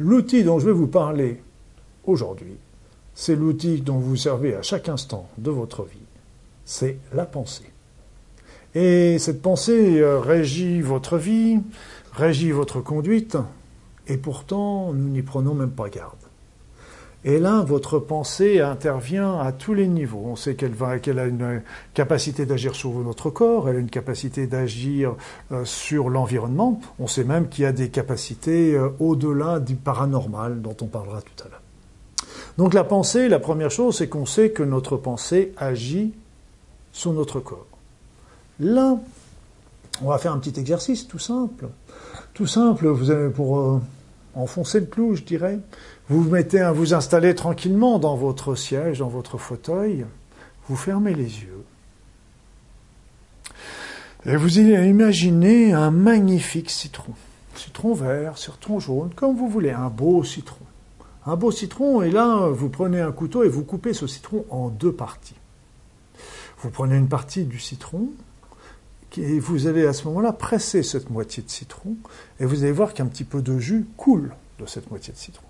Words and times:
L'outil 0.00 0.44
dont 0.44 0.60
je 0.60 0.66
vais 0.66 0.72
vous 0.72 0.86
parler 0.86 1.42
aujourd'hui, 2.04 2.56
c'est 3.16 3.34
l'outil 3.34 3.80
dont 3.80 3.98
vous 3.98 4.14
servez 4.14 4.54
à 4.54 4.62
chaque 4.62 4.88
instant 4.88 5.28
de 5.38 5.50
votre 5.50 5.82
vie. 5.82 5.98
C'est 6.64 6.98
la 7.12 7.26
pensée. 7.26 7.72
Et 8.76 9.18
cette 9.18 9.42
pensée 9.42 9.98
euh, 9.98 10.20
régit 10.20 10.82
votre 10.82 11.18
vie, 11.18 11.58
régit 12.12 12.52
votre 12.52 12.80
conduite, 12.80 13.36
et 14.06 14.18
pourtant 14.18 14.92
nous 14.92 15.08
n'y 15.08 15.22
prenons 15.22 15.54
même 15.54 15.72
pas 15.72 15.88
garde. 15.88 16.27
Et 17.24 17.40
là, 17.40 17.62
votre 17.62 17.98
pensée 17.98 18.60
intervient 18.60 19.38
à 19.40 19.50
tous 19.50 19.74
les 19.74 19.88
niveaux. 19.88 20.22
On 20.26 20.36
sait 20.36 20.54
qu'elle 20.54 21.18
a 21.18 21.26
une 21.26 21.62
capacité 21.92 22.46
d'agir 22.46 22.76
sur 22.76 22.92
notre 22.92 23.30
corps, 23.30 23.68
elle 23.68 23.76
a 23.76 23.80
une 23.80 23.90
capacité 23.90 24.46
d'agir 24.46 25.16
euh, 25.50 25.64
sur 25.64 26.10
l'environnement. 26.10 26.80
On 27.00 27.08
sait 27.08 27.24
même 27.24 27.48
qu'il 27.48 27.64
y 27.64 27.66
a 27.66 27.72
des 27.72 27.88
capacités 27.88 28.74
euh, 28.74 28.90
au-delà 29.00 29.58
du 29.58 29.74
paranormal 29.74 30.62
dont 30.62 30.76
on 30.80 30.86
parlera 30.86 31.20
tout 31.20 31.44
à 31.44 31.48
l'heure. 31.48 31.62
Donc 32.56 32.72
la 32.72 32.84
pensée, 32.84 33.28
la 33.28 33.40
première 33.40 33.70
chose, 33.70 33.96
c'est 33.98 34.08
qu'on 34.08 34.26
sait 34.26 34.50
que 34.50 34.62
notre 34.62 34.96
pensée 34.96 35.52
agit 35.56 36.14
sur 36.92 37.12
notre 37.12 37.40
corps. 37.40 37.66
Là, 38.60 38.96
on 40.02 40.08
va 40.08 40.18
faire 40.18 40.32
un 40.32 40.38
petit 40.38 40.58
exercice 40.58 41.08
tout 41.08 41.18
simple. 41.18 41.66
Tout 42.34 42.46
simple, 42.46 42.86
vous 42.86 43.10
avez 43.10 43.30
pour 43.30 43.58
euh, 43.58 43.80
enfoncer 44.38 44.80
le 44.80 44.86
clou, 44.86 45.14
je 45.14 45.22
dirais. 45.22 45.58
Vous 46.08 46.22
vous 46.22 46.30
mettez 46.30 46.60
à 46.60 46.72
vous 46.72 46.94
installer 46.94 47.34
tranquillement 47.34 47.98
dans 47.98 48.16
votre 48.16 48.54
siège, 48.54 49.00
dans 49.00 49.08
votre 49.08 49.38
fauteuil. 49.38 50.06
Vous 50.68 50.76
fermez 50.76 51.14
les 51.14 51.42
yeux. 51.42 51.64
Et 54.26 54.36
vous 54.36 54.58
imaginez 54.58 55.72
un 55.72 55.90
magnifique 55.90 56.70
citron. 56.70 57.12
Citron 57.54 57.94
vert, 57.94 58.38
citron 58.38 58.78
jaune, 58.78 59.10
comme 59.14 59.36
vous 59.36 59.48
voulez, 59.48 59.70
un 59.70 59.88
beau 59.88 60.22
citron. 60.22 60.64
Un 61.26 61.36
beau 61.36 61.50
citron, 61.50 62.02
et 62.02 62.10
là, 62.10 62.48
vous 62.48 62.68
prenez 62.68 63.00
un 63.00 63.12
couteau 63.12 63.42
et 63.44 63.48
vous 63.48 63.64
coupez 63.64 63.92
ce 63.92 64.06
citron 64.06 64.44
en 64.50 64.68
deux 64.68 64.92
parties. 64.92 65.34
Vous 66.62 66.70
prenez 66.70 66.96
une 66.96 67.08
partie 67.08 67.44
du 67.44 67.58
citron, 67.58 68.08
et 69.16 69.38
vous 69.40 69.66
allez 69.66 69.86
à 69.86 69.92
ce 69.92 70.04
moment-là 70.08 70.32
presser 70.32 70.82
cette 70.82 71.10
moitié 71.10 71.42
de 71.42 71.50
citron, 71.50 71.96
et 72.40 72.44
vous 72.44 72.62
allez 72.62 72.72
voir 72.72 72.94
qu'un 72.94 73.06
petit 73.06 73.24
peu 73.24 73.42
de 73.42 73.58
jus 73.58 73.86
coule 73.96 74.34
de 74.58 74.66
cette 74.66 74.90
moitié 74.90 75.12
de 75.12 75.18
citron. 75.18 75.46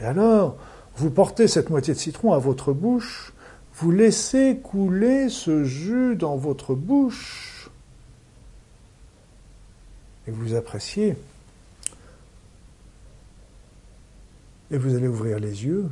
Et 0.00 0.04
alors, 0.04 0.56
vous 0.96 1.10
portez 1.10 1.48
cette 1.48 1.70
moitié 1.70 1.94
de 1.94 1.98
citron 1.98 2.32
à 2.32 2.38
votre 2.38 2.72
bouche, 2.72 3.32
vous 3.76 3.90
laissez 3.90 4.60
couler 4.62 5.28
ce 5.28 5.64
jus 5.64 6.14
dans 6.14 6.36
votre 6.36 6.74
bouche, 6.74 7.70
et 10.26 10.30
vous 10.30 10.54
appréciez. 10.54 11.16
Et 14.70 14.78
vous 14.78 14.94
allez 14.94 15.08
ouvrir 15.08 15.38
les 15.38 15.64
yeux, 15.64 15.88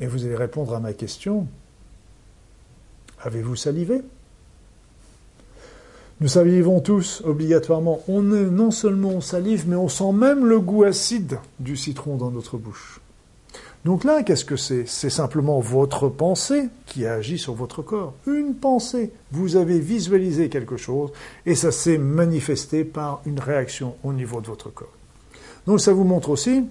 et 0.00 0.06
vous 0.06 0.24
allez 0.24 0.36
répondre 0.36 0.74
à 0.74 0.80
ma 0.80 0.92
question. 0.92 1.46
Avez-vous 3.20 3.56
salivé? 3.56 4.02
Nous 6.24 6.30
salivons 6.30 6.80
tous 6.80 7.20
obligatoirement. 7.26 8.00
On 8.08 8.22
non 8.22 8.70
seulement 8.70 9.10
on 9.10 9.20
salive, 9.20 9.68
mais 9.68 9.76
on 9.76 9.90
sent 9.90 10.12
même 10.14 10.46
le 10.46 10.58
goût 10.58 10.84
acide 10.84 11.38
du 11.60 11.76
citron 11.76 12.16
dans 12.16 12.30
notre 12.30 12.56
bouche. 12.56 13.02
Donc 13.84 14.04
là, 14.04 14.22
qu'est-ce 14.22 14.46
que 14.46 14.56
c'est? 14.56 14.88
C'est 14.88 15.10
simplement 15.10 15.60
votre 15.60 16.08
pensée 16.08 16.70
qui 16.86 17.04
agit 17.04 17.36
sur 17.36 17.52
votre 17.52 17.82
corps. 17.82 18.14
Une 18.26 18.54
pensée. 18.54 19.12
Vous 19.32 19.56
avez 19.56 19.78
visualisé 19.78 20.48
quelque 20.48 20.78
chose 20.78 21.12
et 21.44 21.54
ça 21.54 21.70
s'est 21.70 21.98
manifesté 21.98 22.84
par 22.84 23.20
une 23.26 23.38
réaction 23.38 23.96
au 24.02 24.14
niveau 24.14 24.40
de 24.40 24.46
votre 24.46 24.72
corps. 24.72 24.96
Donc 25.66 25.82
ça 25.82 25.92
vous 25.92 26.04
montre 26.04 26.30
aussi 26.30 26.64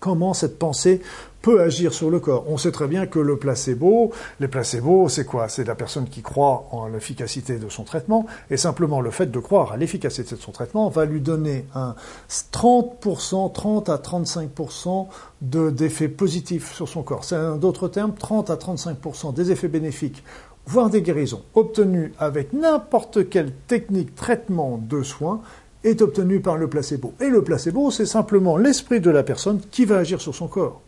comment 0.00 0.34
cette 0.34 0.58
pensée 0.58 1.00
peut 1.42 1.60
agir 1.60 1.94
sur 1.94 2.10
le 2.10 2.18
corps? 2.18 2.44
On 2.48 2.58
sait 2.58 2.72
très 2.72 2.88
bien 2.88 3.06
que 3.06 3.18
le 3.20 3.36
placebo, 3.36 4.12
les 4.40 4.48
placebos, 4.48 5.08
c'est 5.08 5.24
quoi? 5.24 5.48
C'est 5.48 5.64
la 5.64 5.74
personne 5.74 6.08
qui 6.08 6.22
croit 6.22 6.66
en 6.72 6.88
l'efficacité 6.88 7.58
de 7.58 7.68
son 7.68 7.84
traitement, 7.84 8.26
et 8.50 8.56
simplement 8.56 9.00
le 9.00 9.10
fait 9.10 9.26
de 9.26 9.38
croire 9.38 9.72
à 9.72 9.76
l'efficacité 9.76 10.34
de 10.34 10.40
son 10.40 10.52
traitement 10.52 10.88
va 10.88 11.04
lui 11.04 11.20
donner 11.20 11.66
un 11.74 11.94
30%, 12.52 13.52
30 13.52 13.88
à 13.88 13.96
35% 13.96 15.06
d'effets 15.40 16.08
positifs 16.08 16.74
sur 16.74 16.88
son 16.88 17.02
corps. 17.02 17.24
C'est 17.24 17.58
d'autres 17.58 17.88
termes, 17.88 18.14
30 18.14 18.50
à 18.50 18.56
35% 18.56 19.32
des 19.34 19.52
effets 19.52 19.68
bénéfiques 19.68 20.24
voire 20.66 20.90
des 20.90 21.00
guérisons, 21.00 21.42
obtenus 21.54 22.10
avec 22.18 22.52
n'importe 22.52 23.28
quelle 23.28 23.52
technique 23.52 24.14
traitement 24.14 24.80
de 24.82 25.02
soins, 25.02 25.40
est 25.86 26.02
obtenu 26.02 26.40
par 26.40 26.56
le 26.56 26.68
placebo. 26.68 27.14
Et 27.20 27.28
le 27.28 27.42
placebo, 27.42 27.90
c'est 27.90 28.06
simplement 28.06 28.56
l'esprit 28.56 29.00
de 29.00 29.10
la 29.10 29.22
personne 29.22 29.60
qui 29.70 29.84
va 29.84 29.98
agir 29.98 30.20
sur 30.20 30.34
son 30.34 30.48
corps. 30.48 30.82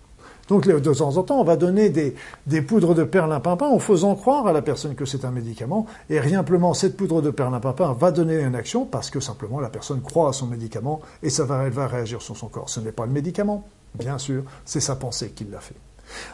Donc 0.48 0.66
de 0.66 0.94
temps 0.94 1.16
en 1.16 1.22
temps, 1.22 1.40
on 1.40 1.44
va 1.44 1.56
donner 1.56 1.90
des, 1.90 2.62
poudres 2.62 2.94
de 2.94 3.04
perlimpinpin 3.04 3.66
en 3.66 3.78
faisant 3.78 4.14
croire 4.14 4.46
à 4.46 4.52
la 4.52 4.62
personne 4.62 4.94
que 4.94 5.04
c'est 5.04 5.26
un 5.26 5.30
médicament, 5.30 5.86
et 6.08 6.18
rien 6.20 6.38
simplement 6.38 6.72
cette 6.72 6.96
poudre 6.96 7.20
de 7.20 7.30
perlimpinpin 7.30 7.92
va 7.92 8.10
donner 8.10 8.40
une 8.40 8.54
action 8.54 8.86
parce 8.86 9.10
que 9.10 9.20
simplement 9.20 9.60
la 9.60 9.68
personne 9.68 10.00
croit 10.00 10.30
à 10.30 10.32
son 10.32 10.46
médicament 10.46 11.00
et 11.22 11.28
ça 11.28 11.44
va, 11.44 11.64
elle 11.64 11.72
va 11.72 11.86
réagir 11.86 12.22
sur 12.22 12.36
son 12.36 12.48
corps. 12.48 12.70
Ce 12.70 12.80
n'est 12.80 12.92
pas 12.92 13.04
le 13.04 13.12
médicament, 13.12 13.68
bien 13.94 14.16
sûr, 14.16 14.42
c'est 14.64 14.80
sa 14.80 14.96
pensée 14.96 15.30
qui 15.30 15.44
l'a 15.44 15.60
fait. 15.60 15.74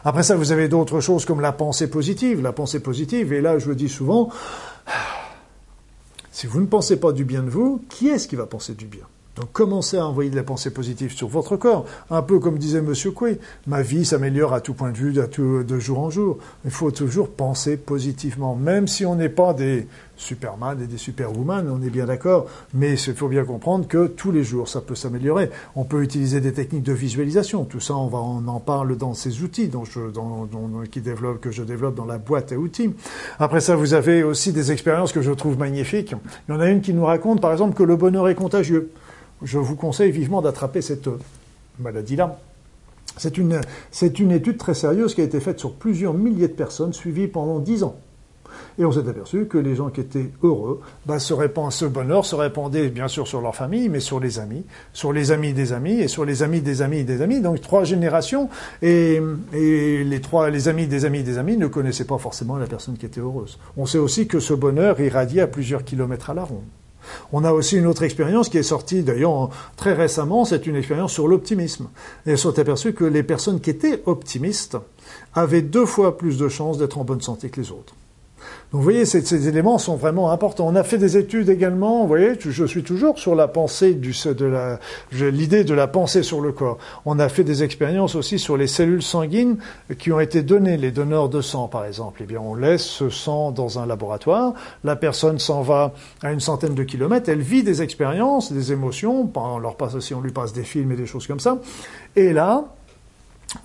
Après 0.05 0.23
ça, 0.23 0.37
vous 0.37 0.53
avez 0.53 0.69
d'autres 0.69 1.01
choses 1.01 1.25
comme 1.25 1.41
la 1.41 1.51
pensée 1.51 1.89
positive. 1.89 2.41
La 2.41 2.53
pensée 2.53 2.79
positive, 2.79 3.33
et 3.33 3.41
là 3.41 3.59
je 3.59 3.67
le 3.67 3.75
dis 3.75 3.89
souvent, 3.89 4.29
si 6.35 6.47
vous 6.47 6.59
ne 6.59 6.65
pensez 6.65 6.99
pas 6.99 7.13
du 7.13 7.23
bien 7.23 7.43
de 7.43 7.49
vous, 7.49 7.81
qui 7.87 8.09
est-ce 8.09 8.27
qui 8.27 8.35
va 8.35 8.45
penser 8.45 8.73
du 8.73 8.87
bien? 8.87 9.07
Donc 9.35 9.51
commencez 9.51 9.97
à 9.97 10.05
envoyer 10.05 10.29
de 10.29 10.35
la 10.35 10.43
pensée 10.43 10.71
positive 10.71 11.13
sur 11.13 11.27
votre 11.27 11.57
corps, 11.57 11.85
un 12.09 12.21
peu 12.21 12.39
comme 12.39 12.57
disait 12.57 12.79
M. 12.79 12.93
Coué, 13.13 13.39
ma 13.67 13.81
vie 13.81 14.05
s'améliore 14.05 14.53
à 14.53 14.61
tout 14.61 14.73
point 14.73 14.91
de 14.91 14.97
vue, 14.97 15.13
de 15.13 15.79
jour 15.79 15.99
en 15.99 16.09
jour. 16.09 16.37
Il 16.63 16.71
faut 16.71 16.91
toujours 16.91 17.29
penser 17.29 17.77
positivement, 17.77 18.55
même 18.55 18.87
si 18.87 19.05
on 19.05 19.15
n'est 19.15 19.29
pas 19.29 19.53
des 19.53 19.87
Superman 20.17 20.81
et 20.81 20.87
des 20.87 20.97
Superwoman, 20.97 21.69
on 21.69 21.85
est 21.85 21.89
bien 21.89 22.05
d'accord, 22.05 22.47
mais 22.73 22.93
il 22.93 23.13
faut 23.13 23.27
bien 23.27 23.43
comprendre 23.43 23.87
que 23.87 24.07
tous 24.07 24.31
les 24.31 24.43
jours 24.43 24.69
ça 24.69 24.81
peut 24.81 24.95
s'améliorer. 24.95 25.49
On 25.75 25.83
peut 25.83 26.01
utiliser 26.01 26.39
des 26.39 26.53
techniques 26.53 26.83
de 26.83 26.93
visualisation, 26.93 27.65
tout 27.65 27.81
ça 27.81 27.95
on, 27.95 28.07
va, 28.07 28.19
on 28.19 28.47
en 28.47 28.59
parle 28.59 28.95
dans 28.97 29.13
ces 29.13 29.43
outils 29.43 29.67
dont 29.67 29.83
je, 29.83 29.99
qui 30.89 31.01
développe, 31.01 31.41
que 31.41 31.51
je 31.51 31.63
développe 31.63 31.95
dans 31.95 32.05
la 32.05 32.17
boîte 32.17 32.53
à 32.53 32.55
outils. 32.55 32.93
Après 33.39 33.59
ça, 33.59 33.75
vous 33.75 33.93
avez 33.93 34.23
aussi 34.23 34.53
des 34.53 34.71
expériences 34.71 35.11
que 35.11 35.21
je 35.21 35.31
trouve 35.31 35.57
magnifiques. 35.57 36.15
Il 36.47 36.53
y 36.53 36.57
en 36.57 36.61
a 36.61 36.69
une 36.69 36.81
qui 36.81 36.93
nous 36.93 37.05
raconte 37.05 37.41
par 37.41 37.51
exemple 37.51 37.75
que 37.75 37.83
le 37.83 37.97
bonheur 37.97 38.29
est 38.29 38.35
contagieux 38.35 38.91
je 39.41 39.59
vous 39.59 39.75
conseille 39.75 40.11
vivement 40.11 40.41
d'attraper 40.41 40.81
cette 40.81 41.09
maladie-là. 41.79 42.39
C'est 43.17 43.37
une, 43.37 44.31
étude 44.31 44.57
très 44.57 44.73
sérieuse 44.73 45.15
qui 45.15 45.21
a 45.21 45.23
été 45.23 45.39
faite 45.39 45.59
sur 45.59 45.73
plusieurs 45.73 46.13
milliers 46.13 46.47
de 46.47 46.53
personnes, 46.53 46.93
suivies 46.93 47.27
pendant 47.27 47.59
dix 47.59 47.83
ans. 47.83 47.95
Et 48.77 48.85
on 48.85 48.91
s'est 48.91 49.07
aperçu 49.07 49.45
que 49.45 49.57
les 49.57 49.75
gens 49.75 49.89
qui 49.89 50.01
étaient 50.01 50.29
heureux, 50.43 50.81
bah, 51.05 51.19
ce, 51.19 51.33
ce 51.69 51.85
bonheur 51.85 52.25
se 52.25 52.35
répandait 52.35 52.89
bien 52.89 53.07
sûr 53.07 53.27
sur 53.27 53.41
leur 53.41 53.55
famille, 53.55 53.89
mais 53.89 53.99
sur 53.99 54.19
les 54.19 54.39
amis, 54.39 54.65
sur 54.93 55.13
les 55.13 55.31
amis 55.31 55.53
des 55.53 55.73
amis, 55.73 55.99
et 55.99 56.07
sur 56.07 56.25
les 56.25 56.43
amis 56.43 56.61
des 56.61 56.81
amis 56.81 57.03
des 57.03 57.21
amis. 57.21 57.41
Donc 57.41 57.61
trois 57.61 57.83
générations, 57.83 58.49
et, 58.81 59.21
et 59.53 60.03
les, 60.03 60.21
trois, 60.21 60.49
les 60.49 60.67
amis 60.67 60.87
des 60.87 61.05
amis 61.05 61.23
des 61.23 61.37
amis 61.37 61.57
ne 61.57 61.67
connaissaient 61.67 62.05
pas 62.05 62.17
forcément 62.17 62.57
la 62.57 62.67
personne 62.67 62.97
qui 62.97 63.05
était 63.05 63.21
heureuse. 63.21 63.59
On 63.77 63.85
sait 63.85 63.97
aussi 63.97 64.27
que 64.27 64.39
ce 64.39 64.53
bonheur 64.53 64.99
irradiait 64.99 65.41
à 65.41 65.47
plusieurs 65.47 65.83
kilomètres 65.83 66.29
à 66.29 66.33
la 66.33 66.43
ronde. 66.43 66.63
On 67.31 67.43
a 67.43 67.51
aussi 67.51 67.77
une 67.77 67.87
autre 67.87 68.03
expérience 68.03 68.49
qui 68.49 68.57
est 68.57 68.63
sortie 68.63 69.03
d'ailleurs 69.03 69.49
très 69.77 69.93
récemment, 69.93 70.45
c'est 70.45 70.67
une 70.67 70.75
expérience 70.75 71.13
sur 71.13 71.27
l'optimisme. 71.27 71.87
Et 72.25 72.31
elles 72.31 72.37
sont 72.37 72.57
aperçues 72.59 72.93
que 72.93 73.05
les 73.05 73.23
personnes 73.23 73.59
qui 73.59 73.69
étaient 73.69 74.01
optimistes 74.05 74.77
avaient 75.33 75.61
deux 75.61 75.85
fois 75.85 76.17
plus 76.17 76.37
de 76.37 76.47
chances 76.47 76.77
d'être 76.77 76.97
en 76.97 77.03
bonne 77.03 77.21
santé 77.21 77.49
que 77.49 77.61
les 77.61 77.71
autres. 77.71 77.93
Donc 78.71 78.81
vous 78.81 78.83
voyez, 78.83 79.05
ces, 79.05 79.47
éléments 79.47 79.77
sont 79.77 79.95
vraiment 79.95 80.31
importants. 80.31 80.67
On 80.67 80.75
a 80.75 80.83
fait 80.83 80.97
des 80.97 81.17
études 81.17 81.49
également, 81.49 82.01
vous 82.01 82.07
voyez, 82.07 82.33
je 82.39 82.65
suis 82.65 82.83
toujours 82.83 83.19
sur 83.19 83.35
la 83.35 83.47
pensée 83.47 83.93
du, 83.93 84.11
de 84.11 85.25
l'idée 85.25 85.63
de 85.63 85.73
la 85.73 85.87
pensée 85.87 86.23
sur 86.23 86.41
le 86.41 86.51
corps. 86.51 86.77
On 87.05 87.19
a 87.19 87.29
fait 87.29 87.43
des 87.43 87.63
expériences 87.63 88.15
aussi 88.15 88.39
sur 88.39 88.57
les 88.57 88.67
cellules 88.67 89.03
sanguines 89.03 89.57
qui 89.97 90.11
ont 90.11 90.19
été 90.19 90.43
données, 90.43 90.77
les 90.77 90.91
donneurs 90.91 91.29
de 91.29 91.41
sang 91.41 91.67
par 91.67 91.85
exemple. 91.85 92.21
Eh 92.23 92.25
bien, 92.25 92.39
on 92.39 92.55
laisse 92.55 92.83
ce 92.83 93.09
sang 93.09 93.51
dans 93.51 93.79
un 93.79 93.85
laboratoire, 93.85 94.53
la 94.83 94.95
personne 94.95 95.39
s'en 95.39 95.61
va 95.61 95.93
à 96.21 96.31
une 96.31 96.39
centaine 96.39 96.75
de 96.75 96.83
kilomètres, 96.83 97.29
elle 97.29 97.41
vit 97.41 97.63
des 97.63 97.81
expériences, 97.81 98.51
des 98.51 98.71
émotions, 98.71 99.31
on 99.35 99.59
leur 99.59 99.75
passe 99.75 99.95
aussi, 99.95 100.13
on 100.13 100.21
lui 100.21 100.31
passe 100.31 100.53
des 100.53 100.63
films 100.63 100.91
et 100.91 100.95
des 100.95 101.05
choses 101.05 101.27
comme 101.27 101.39
ça. 101.39 101.57
Et 102.15 102.33
là, 102.33 102.65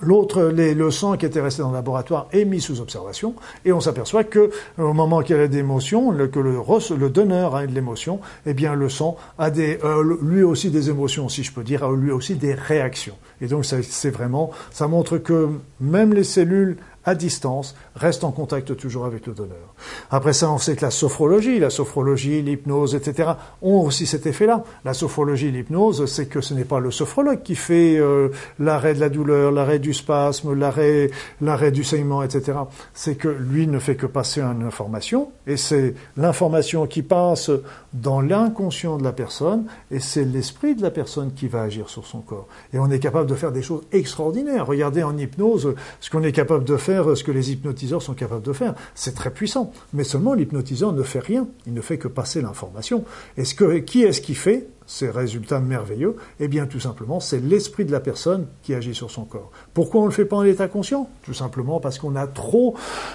L'autre, 0.01 0.43
le 0.43 0.91
sang 0.91 1.17
qui 1.17 1.27
était 1.27 1.41
resté 1.41 1.63
dans 1.63 1.71
le 1.71 1.75
laboratoire 1.75 2.29
est 2.33 2.45
mis 2.45 2.61
sous 2.61 2.81
observation 2.81 3.35
et 3.65 3.73
on 3.73 3.81
s'aperçoit 3.81 4.25
que 4.25 4.51
au 4.79 4.93
moment 4.93 5.23
qu'il 5.23 5.37
y 5.37 5.41
a 5.41 5.49
d'émotions, 5.49 6.13
que 6.29 6.41
le, 6.41 7.09
donneur 7.09 7.57
a 7.57 7.67
de 7.67 7.75
l'émotion, 7.75 8.21
eh 8.47 8.55
bien 8.55 8.75
le 8.75 8.89
sang 8.89 9.17
a 9.39 9.51
des, 9.51 9.79
euh, 9.85 10.17
lui 10.23 10.43
aussi 10.43 10.71
des 10.71 10.91
émotions, 10.91 11.29
si 11.29 11.43
je 11.43 11.53
peux 11.53 11.63
dire, 11.63 11.91
lui 11.91 12.11
aussi 12.11 12.35
des 12.35 12.55
réactions. 12.55 13.17
Et 13.41 13.47
donc 13.47 13.65
c'est 13.65 14.11
vraiment, 14.11 14.51
ça 14.71 14.89
montre 14.89 15.19
que 15.19 15.49
même 15.81 16.15
les 16.15 16.25
cellules 16.25 16.77
à 17.05 17.15
distance, 17.15 17.75
reste 17.95 18.25
en 18.25 18.31
contact 18.31 18.77
toujours 18.77 19.07
avec 19.07 19.27
le 19.27 19.33
donneur. 19.33 19.75
Après 20.11 20.33
ça, 20.33 20.51
on 20.51 20.59
sait 20.59 20.77
que 20.77 20.85
la 20.85 20.91
sophrologie, 20.91 21.59
la 21.59 21.71
sophrologie, 21.71 22.43
l'hypnose, 22.43 22.95
etc., 22.95 23.31
ont 23.63 23.81
aussi 23.81 24.07
cet 24.07 24.27
effet-là. 24.27 24.65
La 24.85 24.95
sophrologie, 24.95 25.51
l'hypnose, 25.51 26.07
c'est 26.07 26.27
que 26.27 26.41
ce 26.41 26.55
n'est 26.55 26.65
pas 26.65 26.81
le 26.81 26.91
sophrologue 26.91 27.43
qui 27.43 27.55
fait 27.55 27.97
euh, 27.99 28.29
l'arrêt 28.59 28.95
de 28.95 29.01
la 29.01 29.09
douleur, 29.09 29.51
l'arrêt 29.53 29.79
du 29.79 29.95
spasme, 29.95 30.55
l'arrêt, 30.55 31.11
l'arrêt 31.41 31.73
du 31.73 31.85
saignement, 31.85 32.23
etc. 32.23 32.59
C'est 32.93 33.15
que 33.15 33.29
lui 33.29 33.67
ne 33.67 33.79
fait 33.79 33.97
que 33.97 34.07
passer 34.07 34.41
une 34.41 34.63
information, 34.63 35.31
et 35.47 35.57
c'est 35.57 35.95
l'information 36.17 36.87
qui 36.87 37.03
passe 37.03 37.51
dans 37.93 38.21
l'inconscient 38.21 38.99
de 38.99 39.05
la 39.05 39.13
personne, 39.13 39.65
et 39.91 40.01
c'est 40.01 40.25
l'esprit 40.25 40.75
de 40.75 40.83
la 40.83 40.91
personne 40.91 41.33
qui 41.33 41.49
va 41.49 41.63
agir 41.63 41.89
sur 41.89 42.07
son 42.07 42.21
corps. 42.21 42.47
Et 42.73 42.79
on 42.79 42.91
est 42.91 42.99
capable 42.99 43.29
de 43.29 43.35
faire 43.35 43.53
des 43.53 43.63
choses 43.63 43.83
extraordinaires. 43.93 44.67
Regardez 44.67 45.03
en 45.03 45.17
hypnose 45.17 45.75
ce 46.01 46.11
qu'on 46.11 46.23
est 46.23 46.33
capable 46.33 46.65
de 46.65 46.77
faire, 46.77 46.90
ce 47.15 47.25
que 47.25 47.33
les 47.33 47.53
hypnotiseurs 47.53 48.03
sont 48.03 48.15
capables 48.15 48.43
de 48.43 48.53
faire. 48.53 48.75
C'est 48.95 49.15
très 49.15 49.31
puissant. 49.31 49.73
Mais 49.93 50.05
seulement 50.05 50.35
l'hypnotiseur 50.35 50.93
ne 50.93 51.03
fait 51.03 51.21
rien. 51.21 51.47
Il 51.67 51.75
ne 51.75 51.81
fait 51.81 51.99
que 51.99 52.09
passer 52.09 52.43
l'information. 52.43 53.05
Et 53.37 53.45
ce 53.45 53.55
que, 53.55 53.79
qui 53.79 54.03
est-ce 54.03 54.21
qui 54.21 54.35
fait 54.35 54.69
ces 54.87 55.11
résultats 55.11 55.61
merveilleux? 55.61 56.17
Eh 56.41 56.49
bien, 56.49 56.67
tout 56.67 56.81
simplement, 56.81 57.21
c'est 57.21 57.41
l'esprit 57.41 57.85
de 57.85 57.93
la 57.93 58.01
personne 58.01 58.47
qui 58.63 58.75
agit 58.75 58.95
sur 58.95 59.11
son 59.11 59.25
corps. 59.25 59.51
Pourquoi 59.75 60.01
on 60.01 60.05
ne 60.05 60.09
le 60.09 60.15
fait 60.15 60.25
pas 60.25 60.37
en 60.37 60.45
état 60.45 60.69
conscient? 60.69 61.09
Tout 61.23 61.35
simplement 61.35 61.81
parce 61.81 61.99
qu'on 61.99 62.17
a 62.17 62.27
trop 62.27 62.75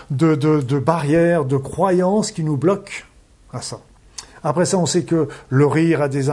de, 0.10 0.80
barrières, 0.80 1.46
de 1.46 1.58
croyances 1.58 2.32
qui 2.32 2.44
nous 2.44 2.58
bloquent 2.58 3.04
à 3.52 3.62
ça. 3.62 3.82
Après 4.48 4.66
ça, 4.66 4.78
on 4.78 4.86
sait 4.86 5.02
que 5.02 5.28
le 5.50 5.66
rire 5.66 6.04
a 6.04 6.08
des, 6.08 6.30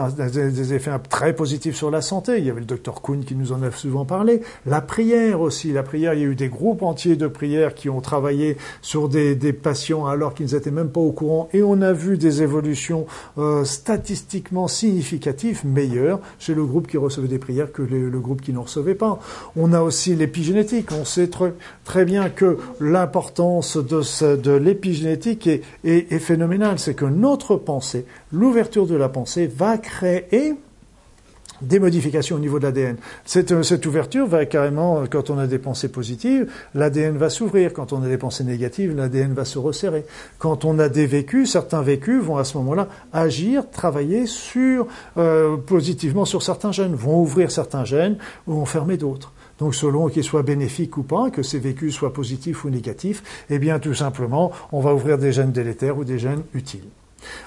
effets 0.75 0.91
très 1.09 1.35
positifs 1.35 1.75
sur 1.75 1.91
la 1.91 2.03
santé. 2.03 2.37
Il 2.37 2.45
y 2.45 2.51
avait 2.51 2.61
le 2.61 2.67
docteur 2.67 3.01
Kuhn 3.01 3.25
qui 3.25 3.35
nous 3.35 3.53
en 3.53 3.63
a 3.63 3.71
souvent 3.71 4.05
parlé. 4.05 4.43
La 4.67 4.83
prière 4.83 5.41
aussi. 5.41 5.73
La 5.73 5.83
prière, 5.83 6.13
il 6.13 6.21
y 6.21 6.25
a 6.25 6.27
eu 6.27 6.35
des 6.35 6.51
groupes 6.51 6.83
entiers 6.83 7.17
de 7.17 7.27
prières 7.27 7.75
qui 7.75 7.89
ont 7.89 8.03
travaillé 8.03 8.59
sur 8.83 9.09
des, 9.09 9.35
des 9.35 9.55
patients 9.55 10.05
alors 10.05 10.35
qu'ils 10.35 10.53
n'étaient 10.53 10.71
même 10.71 10.91
pas 10.91 11.01
au 11.01 11.13
courant. 11.13 11.49
Et 11.55 11.63
on 11.63 11.81
a 11.81 11.95
vu 11.95 12.19
des 12.19 12.43
évolutions 12.43 13.07
euh, 13.39 13.65
statistiquement 13.65 14.69
significatives 14.69 15.65
meilleures 15.65 16.21
chez 16.39 16.55
le 16.55 16.67
groupe 16.67 16.89
qui 16.89 16.99
recevait 16.99 17.29
des 17.29 17.39
prières 17.39 17.73
que 17.73 17.81
le, 17.81 18.11
le 18.11 18.21
groupe 18.21 18.43
qui 18.43 18.53
n'en 18.53 18.65
recevait 18.65 18.95
pas. 18.95 19.21
On 19.57 19.73
a 19.73 19.81
aussi 19.81 20.15
l'épigénétique. 20.15 20.91
On 20.93 21.07
sait 21.07 21.29
très, 21.29 21.55
très 21.85 22.05
bien 22.05 22.29
que 22.29 22.59
l'importance 22.79 23.79
de, 23.79 24.37
de 24.37 24.53
l'épigénétique 24.53 25.47
est, 25.47 25.63
est, 25.83 26.13
est 26.13 26.19
phénoménale. 26.19 26.79
C'est 26.79 26.93
que 26.93 27.07
notre 27.07 27.57
pensée 27.57 28.02
l'ouverture 28.33 28.87
de 28.87 28.97
la 28.97 29.09
pensée 29.09 29.47
va 29.47 29.79
créer 29.79 30.55
des 31.63 31.79
modifications 31.79 32.37
au 32.37 32.39
niveau 32.39 32.59
de 32.59 32.65
l'ADN. 32.65 32.97
Cette, 33.25 33.63
cette, 33.63 33.87
ouverture 33.87 34.27
va 34.27 34.45
carrément, 34.47 35.05
quand 35.09 35.31
on 35.31 35.39
a 35.39 35.47
des 35.47 35.59
pensées 35.59 35.89
positives, 35.89 36.51
l'ADN 36.75 37.17
va 37.17 37.31
s'ouvrir. 37.31 37.73
Quand 37.73 37.93
on 37.93 38.03
a 38.03 38.09
des 38.09 38.19
pensées 38.19 38.45
négatives, 38.45 38.95
l'ADN 38.97 39.33
va 39.33 39.45
se 39.45 39.59
resserrer. 39.59 40.05
Quand 40.39 40.65
on 40.65 40.79
a 40.79 40.89
des 40.89 41.07
vécus, 41.07 41.51
certains 41.53 41.83
vécus 41.83 42.23
vont 42.23 42.37
à 42.37 42.45
ce 42.45 42.57
moment-là 42.59 42.89
agir, 43.13 43.71
travailler 43.71 44.25
euh, 45.17 45.57
positivement 45.57 46.25
sur 46.25 46.43
certains 46.43 46.73
gènes, 46.73 46.95
vont 46.95 47.21
ouvrir 47.21 47.51
certains 47.51 47.85
gènes 47.85 48.17
ou 48.47 48.55
vont 48.55 48.67
fermer 48.67 48.97
d'autres. 48.97 49.33
Donc 49.59 49.75
selon 49.75 50.09
qu'ils 50.09 50.25
soient 50.25 50.43
bénéfiques 50.43 50.97
ou 50.97 51.05
pas, 51.05 51.31
que 51.31 51.43
ces 51.43 51.61
vécus 51.61 51.95
soient 51.95 52.13
positifs 52.13 52.65
ou 52.65 52.71
négatifs, 52.71 53.23
eh 53.49 53.59
bien 53.61 53.79
tout 53.79 53.95
simplement, 53.95 54.51
on 54.73 54.81
va 54.81 54.93
ouvrir 54.93 55.19
des 55.19 55.33
gènes 55.33 55.53
délétères 55.53 55.97
ou 55.97 56.05
des 56.05 56.19
gènes 56.19 56.43
utiles. 56.55 56.89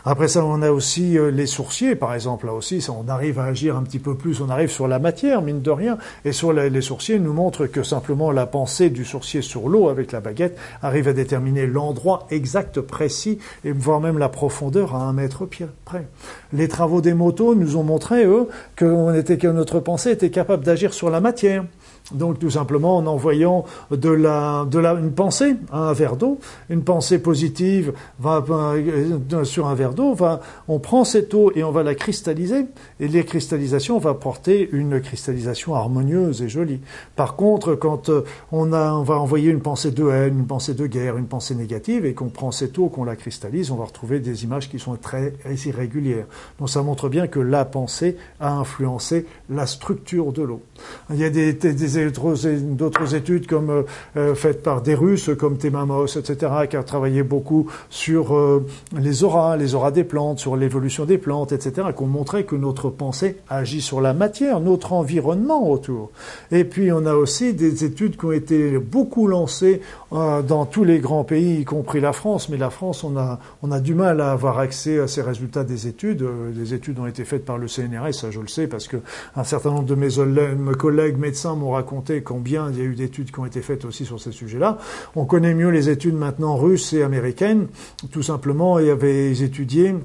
Après 0.03 0.27
ça, 0.27 0.45
on 0.45 0.61
a 0.61 0.71
aussi 0.71 1.17
euh, 1.17 1.31
les 1.31 1.45
sourciers, 1.45 1.95
par 1.95 2.13
exemple. 2.13 2.45
Là 2.45 2.53
aussi, 2.53 2.85
on 2.89 3.07
arrive 3.09 3.39
à 3.39 3.45
agir 3.45 3.75
un 3.75 3.83
petit 3.83 3.99
peu 3.99 4.15
plus, 4.15 4.41
on 4.41 4.49
arrive 4.49 4.69
sur 4.69 4.87
la 4.87 4.99
matière, 4.99 5.41
mine 5.41 5.61
de 5.61 5.71
rien. 5.71 5.97
Et 6.23 6.31
sur 6.31 6.53
les 6.53 6.81
sourciers, 6.81 7.19
nous 7.19 7.33
montre 7.33 7.65
que 7.65 7.83
simplement 7.83 8.31
la 8.31 8.45
pensée 8.45 8.89
du 8.89 9.05
sourcier 9.05 9.41
sur 9.41 9.69
l'eau 9.69 9.89
avec 9.89 10.11
la 10.11 10.19
baguette 10.19 10.57
arrive 10.81 11.07
à 11.07 11.13
déterminer 11.13 11.67
l'endroit 11.67 12.27
exact, 12.29 12.81
précis, 12.81 13.39
et 13.63 13.71
voire 13.71 13.99
même 13.99 14.17
la 14.17 14.29
profondeur 14.29 14.95
à 14.95 15.03
un 15.03 15.13
mètre 15.13 15.45
près. 15.85 16.07
Les 16.53 16.67
travaux 16.67 17.01
des 17.01 17.13
motos 17.13 17.55
nous 17.55 17.77
ont 17.77 17.83
montré, 17.83 18.25
eux, 18.25 18.47
que 18.75 19.47
notre 19.47 19.79
pensée 19.79 20.11
était 20.11 20.29
capable 20.29 20.63
d'agir 20.63 20.93
sur 20.93 21.09
la 21.09 21.19
matière. 21.19 21.65
Donc 22.11 22.37
tout 22.37 22.51
simplement 22.51 22.97
en 22.97 23.07
envoyant 23.07 23.65
de 23.89 24.09
la, 24.09 24.65
de 24.69 24.77
la, 24.77 24.93
une 24.93 25.11
pensée 25.11 25.55
à 25.71 25.89
un 25.89 25.93
verre 25.93 26.17
d'eau, 26.17 26.37
une 26.69 26.83
pensée 26.83 27.17
positive 27.17 27.93
va, 28.19 28.45
euh, 28.47 29.43
sur 29.43 29.65
un 29.65 29.73
verre 29.73 29.95
d'eau, 29.95 30.13
va, 30.13 30.39
on 30.67 30.77
prend 30.77 31.03
cette 31.03 31.33
eau 31.33 31.51
et 31.55 31.63
on 31.63 31.71
va 31.71 31.81
la 31.81 31.95
cristalliser, 31.95 32.67
et 32.99 33.07
les 33.07 33.25
cristallisations 33.25 33.97
va 33.97 34.13
porter 34.13 34.69
une 34.71 35.01
cristallisation 35.01 35.73
harmonieuse 35.73 36.43
et 36.43 36.49
jolie. 36.49 36.79
Par 37.15 37.35
contre, 37.35 37.73
quand 37.73 38.09
euh, 38.09 38.23
on, 38.51 38.71
a, 38.71 38.93
on 38.93 39.01
va 39.01 39.15
envoyer 39.15 39.49
une 39.49 39.61
pensée 39.61 39.89
de 39.89 40.07
haine, 40.07 40.37
une 40.37 40.47
pensée 40.47 40.75
de 40.75 40.85
guerre, 40.85 41.17
une 41.17 41.25
pensée 41.25 41.55
négative, 41.55 42.05
et 42.05 42.13
qu'on 42.13 42.29
prend 42.29 42.51
cette 42.51 42.77
eau, 42.77 42.87
qu'on 42.87 43.03
la 43.03 43.15
cristallise, 43.15 43.71
on 43.71 43.77
va 43.77 43.85
retrouver 43.85 44.19
des 44.19 44.43
images 44.43 44.69
qui 44.69 44.77
sont 44.77 44.95
très 44.95 45.33
irrégulières. 45.65 46.27
Donc 46.59 46.69
ça 46.69 46.83
montre 46.83 47.09
bien 47.09 47.25
que 47.25 47.39
la 47.39 47.65
pensée 47.65 48.15
a 48.39 48.53
influencé 48.53 49.25
la 49.49 49.65
structure 49.65 50.31
de 50.31 50.43
l'eau. 50.43 50.61
Il 51.09 51.17
y 51.17 51.23
a 51.23 51.31
des, 51.31 51.53
des 51.53 51.94
d'autres 51.95 53.15
études 53.15 53.47
comme 53.47 53.69
euh, 53.69 53.83
euh, 54.17 54.35
faites 54.35 54.63
par 54.63 54.81
des 54.81 54.95
Russes 54.95 55.29
comme 55.37 55.57
Temamos, 55.57 56.07
etc., 56.07 56.51
qui 56.69 56.77
a 56.77 56.83
travaillé 56.83 57.23
beaucoup 57.23 57.67
sur 57.89 58.35
euh, 58.35 58.65
les 58.97 59.23
auras, 59.23 59.57
les 59.57 59.75
auras 59.75 59.91
des 59.91 60.03
plantes, 60.03 60.39
sur 60.39 60.55
l'évolution 60.55 61.05
des 61.05 61.17
plantes, 61.17 61.51
etc., 61.51 61.89
qui 61.95 62.03
ont 62.03 62.07
montré 62.07 62.45
que 62.45 62.55
notre 62.55 62.89
pensée 62.89 63.37
agit 63.49 63.81
sur 63.81 64.01
la 64.01 64.13
matière, 64.13 64.59
notre 64.59 64.93
environnement 64.93 65.69
autour. 65.69 66.11
Et 66.51 66.63
puis 66.63 66.91
on 66.91 67.05
a 67.05 67.13
aussi 67.13 67.53
des 67.53 67.83
études 67.83 68.17
qui 68.17 68.25
ont 68.25 68.31
été 68.31 68.77
beaucoup 68.77 69.27
lancées 69.27 69.81
dans 70.11 70.65
tous 70.65 70.83
les 70.83 70.99
grands 70.99 71.23
pays, 71.23 71.61
y 71.61 71.65
compris 71.65 71.99
la 71.99 72.13
France, 72.13 72.49
mais 72.49 72.57
la 72.57 72.69
France, 72.69 73.03
on 73.03 73.17
a, 73.17 73.39
on 73.63 73.71
a 73.71 73.79
du 73.79 73.93
mal 73.93 74.21
à 74.21 74.31
avoir 74.31 74.59
accès 74.59 74.99
à 74.99 75.07
ces 75.07 75.21
résultats 75.21 75.63
des 75.63 75.87
études. 75.87 76.25
Des 76.53 76.73
études 76.73 76.99
ont 76.99 77.07
été 77.07 77.25
faites 77.25 77.43
par 77.43 77.57
le 77.57 77.67
CNRS, 77.67 78.13
ça 78.13 78.31
je 78.31 78.39
le 78.39 78.47
sais, 78.47 78.67
parce 78.67 78.87
que 78.87 78.97
un 79.35 79.43
certain 79.43 79.71
nombre 79.71 79.85
de 79.85 79.95
mes 79.95 80.73
collègues 80.73 81.17
médecins 81.17 81.55
m'ont 81.55 81.71
combien 81.85 82.69
il 82.71 82.77
y 82.77 82.81
a 82.81 82.83
eu 82.83 82.95
d'études 82.95 83.31
qui 83.31 83.39
ont 83.39 83.45
été 83.45 83.61
faites 83.61 83.85
aussi 83.85 84.05
sur 84.05 84.19
ces 84.19 84.31
sujets-là. 84.31 84.77
On 85.15 85.25
connaît 85.25 85.53
mieux 85.53 85.69
les 85.69 85.89
études 85.89 86.15
maintenant 86.15 86.57
russes 86.57 86.93
et 86.93 87.03
américaines. 87.03 87.67
Tout 88.11 88.23
simplement, 88.23 88.79
il 88.79 88.87
y 88.87 88.89
avait 88.89 89.31
étudié 89.31 89.95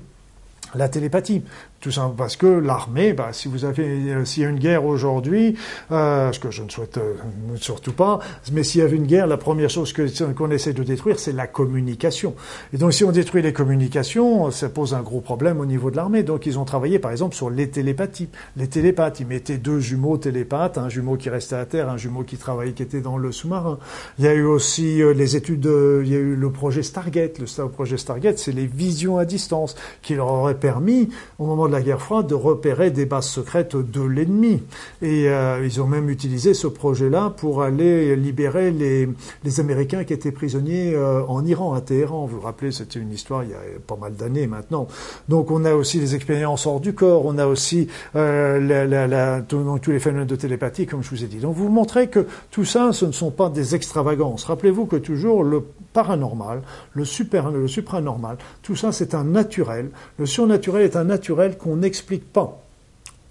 la 0.74 0.88
télépathie. 0.88 1.42
Tout 1.80 1.90
simplement 1.90 2.14
parce 2.14 2.36
que 2.36 2.46
l'armée, 2.46 3.14
bah, 3.14 3.30
si 3.32 3.48
vous 3.48 3.64
avez, 3.64 3.84
euh, 3.84 4.24
s'il 4.26 4.42
y 4.42 4.46
a 4.46 4.50
une 4.50 4.58
guerre 4.58 4.84
aujourd'hui, 4.84 5.56
euh, 5.90 6.30
ce 6.30 6.38
que 6.38 6.50
je 6.50 6.62
ne 6.62 6.68
souhaite 6.68 6.98
euh, 6.98 7.14
surtout 7.56 7.92
pas, 7.92 8.20
mais 8.52 8.64
s'il 8.64 8.82
y 8.82 8.84
avait 8.84 8.98
une 8.98 9.06
guerre, 9.06 9.26
la 9.26 9.38
première 9.38 9.70
chose 9.70 9.94
qu'on 10.36 10.50
essaie 10.50 10.74
de 10.74 10.82
détruire, 10.82 11.18
c'est 11.18 11.32
la 11.32 11.46
communication. 11.46 12.34
Et 12.74 12.76
donc, 12.76 12.92
si 12.92 13.02
on 13.02 13.12
détruit 13.12 13.40
les 13.40 13.54
communications, 13.54 14.50
ça 14.50 14.68
pose 14.68 14.92
un 14.92 15.00
gros 15.00 15.22
problème 15.22 15.58
au 15.58 15.64
niveau 15.64 15.90
de 15.90 15.96
l'armée. 15.96 16.22
Donc, 16.22 16.44
ils 16.44 16.58
ont 16.58 16.66
travaillé, 16.66 16.98
par 16.98 17.12
exemple, 17.12 17.34
sur 17.34 17.48
les 17.48 17.70
télépathies. 17.70 18.28
Les 18.58 18.66
télépathes, 18.66 19.20
ils 19.20 19.26
mettaient 19.26 19.56
deux 19.56 19.80
jumeaux 19.80 20.18
télépathes, 20.18 20.76
un 20.76 20.90
jumeau 20.90 21.16
qui 21.16 21.30
restait 21.30 21.56
à 21.56 21.64
terre, 21.64 21.88
un 21.88 21.96
jumeau 21.96 22.24
qui 22.24 22.36
travaillait, 22.36 22.74
qui 22.74 22.82
était 22.82 23.00
dans 23.00 23.16
le 23.16 23.32
sous-marin. 23.32 23.78
Il 24.18 24.26
y 24.26 24.28
a 24.28 24.34
eu 24.34 24.44
aussi 24.44 25.00
euh, 25.00 25.14
les 25.14 25.34
études, 25.34 25.60
de, 25.60 26.02
il 26.04 26.12
y 26.12 26.14
a 26.14 26.18
eu 26.18 26.36
le 26.36 26.52
projet 26.52 26.82
Stargate. 26.82 27.38
Le 27.38 27.68
projet 27.68 27.96
Stargate, 27.96 28.36
c'est 28.36 28.52
les 28.52 28.66
visions 28.66 29.16
à 29.16 29.24
distance 29.24 29.76
qui 30.02 30.14
leur 30.14 30.26
auraient 30.26 30.58
permis, 30.58 31.08
au 31.38 31.46
moment 31.46 31.69
de 31.70 31.76
la 31.76 31.82
guerre 31.82 32.02
froide 32.02 32.26
de 32.26 32.34
repérer 32.34 32.90
des 32.90 33.06
bases 33.06 33.28
secrètes 33.28 33.76
de 33.76 34.02
l'ennemi. 34.02 34.62
Et 35.02 35.28
euh, 35.28 35.64
ils 35.64 35.80
ont 35.80 35.86
même 35.86 36.10
utilisé 36.10 36.52
ce 36.52 36.66
projet-là 36.66 37.32
pour 37.36 37.62
aller 37.62 38.16
libérer 38.16 38.70
les, 38.70 39.08
les 39.44 39.60
Américains 39.60 40.04
qui 40.04 40.12
étaient 40.12 40.32
prisonniers 40.32 40.94
euh, 40.94 41.22
en 41.26 41.44
Iran, 41.46 41.74
à 41.74 41.80
Téhéran. 41.80 42.26
Vous 42.26 42.36
vous 42.36 42.42
rappelez, 42.42 42.72
c'était 42.72 42.98
une 42.98 43.12
histoire 43.12 43.44
il 43.44 43.50
y 43.50 43.54
a 43.54 43.58
pas 43.86 43.96
mal 43.96 44.14
d'années 44.14 44.46
maintenant. 44.46 44.88
Donc 45.28 45.50
on 45.50 45.64
a 45.64 45.74
aussi 45.74 45.98
des 45.98 46.14
expériences 46.14 46.66
hors 46.66 46.80
du 46.80 46.92
corps, 46.92 47.24
on 47.24 47.38
a 47.38 47.46
aussi 47.46 47.88
euh, 48.16 49.40
donc, 49.48 49.80
tous 49.80 49.90
les 49.92 50.00
phénomènes 50.00 50.26
de 50.26 50.36
télépathie, 50.36 50.86
comme 50.86 51.02
je 51.02 51.10
vous 51.10 51.24
ai 51.24 51.26
dit. 51.26 51.38
Donc 51.38 51.54
vous 51.54 51.68
montrez 51.68 52.08
que 52.08 52.26
tout 52.50 52.64
ça, 52.64 52.92
ce 52.92 53.04
ne 53.04 53.12
sont 53.12 53.30
pas 53.30 53.48
des 53.48 53.74
extravagances. 53.74 54.44
Rappelez-vous 54.44 54.86
que 54.86 54.96
toujours 54.96 55.44
le 55.44 55.62
paranormal, 55.92 56.62
le 56.92 57.04
super, 57.04 57.50
le 57.50 57.66
supranormal, 57.66 58.36
tout 58.62 58.76
ça 58.76 58.92
c'est 58.92 59.14
un 59.14 59.24
naturel. 59.24 59.90
Le 60.18 60.26
surnaturel 60.26 60.82
est 60.82 60.96
un 60.96 61.04
naturel 61.04 61.56
qu'on 61.62 61.76
n'explique 61.76 62.32
pas 62.32 62.60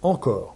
encore. 0.02 0.56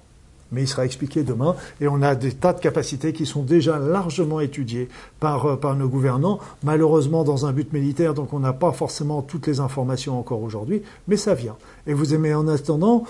Mais 0.52 0.62
il 0.62 0.68
sera 0.68 0.86
expliqué 0.86 1.24
demain 1.24 1.56
et 1.82 1.88
on 1.88 2.02
a 2.04 2.14
des 2.14 2.32
tas 2.32 2.54
de 2.54 2.60
capacités 2.60 3.12
qui 3.12 3.26
sont 3.26 3.42
déjà 3.42 3.80
largement 3.80 4.40
étudiées 4.40 4.88
par, 5.20 5.46
euh, 5.46 5.56
par 5.56 5.76
nos 5.76 5.90
gouvernants, 5.90 6.40
malheureusement 6.64 7.24
dans 7.24 7.48
un 7.48 7.52
but 7.52 7.74
militaire, 7.74 8.14
donc 8.14 8.34
on 8.34 8.40
n'a 8.40 8.54
pas 8.54 8.72
forcément 8.72 9.24
toutes 9.24 9.48
les 9.48 9.60
informations 9.60 10.20
encore 10.20 10.44
aujourd'hui, 10.44 10.84
mais 11.08 11.18
ça 11.18 11.34
vient. 11.34 11.56
Et 11.88 11.94
vous 11.94 12.14
aimez 12.14 12.36
en 12.36 12.48
attendant, 12.48 13.04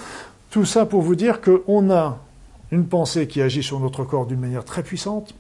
tout 0.52 0.66
ça 0.66 0.86
pour 0.86 1.02
vous 1.02 1.16
dire 1.16 1.42
qu'on 1.42 1.92
a 1.92 2.18
une 2.72 2.86
pensée 2.86 3.28
qui 3.28 3.42
agit 3.42 3.62
sur 3.62 3.80
notre 3.80 4.04
corps 4.04 4.26
d'une 4.26 4.40
manière 4.40 4.64
très 4.64 4.82
puissante, 4.82 5.36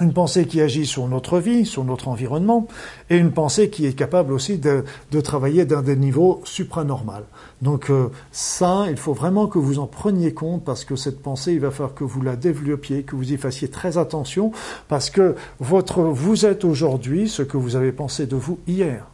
une 0.00 0.12
pensée 0.12 0.46
qui 0.46 0.60
agit 0.60 0.86
sur 0.86 1.08
notre 1.08 1.38
vie, 1.38 1.64
sur 1.64 1.82
notre 1.82 2.08
environnement, 2.08 2.68
et 3.10 3.16
une 3.16 3.32
pensée 3.32 3.70
qui 3.70 3.86
est 3.86 3.94
capable 3.94 4.32
aussi 4.32 4.58
de, 4.58 4.84
travailler 5.22 5.64
d'un 5.64 5.82
des 5.82 5.96
niveaux 5.96 6.40
supranormal. 6.44 7.24
Donc 7.62 7.90
euh, 7.90 8.08
ça, 8.30 8.86
il 8.90 8.96
faut 8.96 9.14
vraiment 9.14 9.46
que 9.46 9.58
vous 9.58 9.78
en 9.78 9.86
preniez 9.86 10.32
compte 10.32 10.64
parce 10.64 10.84
que 10.84 10.94
cette 10.94 11.20
pensée, 11.20 11.54
il 11.54 11.60
va 11.60 11.70
falloir 11.70 11.94
que 11.94 12.04
vous 12.04 12.22
la 12.22 12.36
développiez, 12.36 13.02
que 13.02 13.16
vous 13.16 13.32
y 13.32 13.36
fassiez 13.36 13.68
très 13.68 13.98
attention, 13.98 14.52
parce 14.88 15.10
que 15.10 15.34
votre, 15.58 16.02
vous 16.02 16.46
êtes 16.46 16.64
aujourd'hui 16.64 17.28
ce 17.28 17.42
que 17.42 17.56
vous 17.56 17.74
avez 17.74 17.92
pensé 17.92 18.26
de 18.26 18.36
vous 18.36 18.58
hier. 18.68 19.06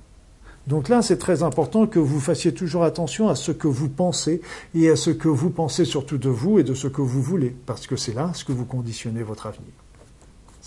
Donc 0.66 0.88
là, 0.88 1.02
c'est 1.02 1.18
très 1.18 1.42
important 1.42 1.86
que 1.86 1.98
vous 1.98 2.20
fassiez 2.20 2.52
toujours 2.52 2.84
attention 2.84 3.28
à 3.28 3.34
ce 3.34 3.52
que 3.52 3.68
vous 3.68 3.88
pensez 3.88 4.40
et 4.74 4.88
à 4.88 4.96
ce 4.96 5.10
que 5.10 5.28
vous 5.28 5.50
pensez 5.50 5.84
surtout 5.84 6.18
de 6.18 6.30
vous 6.30 6.58
et 6.58 6.64
de 6.64 6.74
ce 6.74 6.88
que 6.88 7.02
vous 7.02 7.22
voulez, 7.22 7.54
parce 7.66 7.86
que 7.86 7.96
c'est 7.96 8.14
là 8.14 8.30
ce 8.34 8.44
que 8.44 8.52
vous 8.52 8.64
conditionnez 8.64 9.22
votre 9.22 9.46
avenir. 9.46 9.83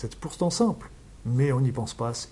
C'est 0.00 0.14
pourtant 0.14 0.48
simple, 0.48 0.92
mais 1.26 1.50
on 1.50 1.60
n'y 1.60 1.72
pense 1.72 1.92
pas 1.92 2.10
assez. 2.10 2.28